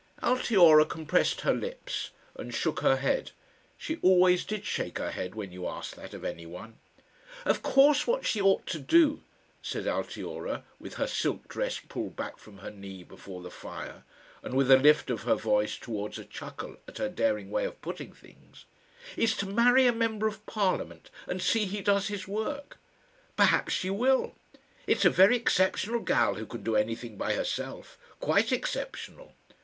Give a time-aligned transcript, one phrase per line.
[0.23, 3.29] Altiora compressed her lips and shook her head.
[3.77, 6.79] She always did shake her head when you asked that of anyone.
[7.45, 9.21] "Of course what she ought to do,"
[9.61, 14.03] said Altiora, with her silk dress pulled back from her knee before the fire,
[14.41, 17.79] and with a lift of her voice towards a chuckle at her daring way of
[17.83, 18.65] putting things,
[19.15, 22.79] "is to marry a member of Parliament and see he does his work....
[23.37, 24.33] Perhaps she will.
[24.87, 29.33] It's a very exceptional gal who can do anything by herself quite exceptional.